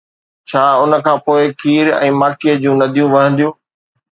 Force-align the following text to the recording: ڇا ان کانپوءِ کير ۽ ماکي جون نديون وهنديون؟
ڇا 0.49 0.63
ان 0.83 0.91
کانپوءِ 1.07 1.41
کير 1.61 1.85
۽ 2.03 2.09
ماکي 2.23 2.51
جون 2.65 2.75
نديون 2.85 3.07
وهنديون؟ 3.17 3.53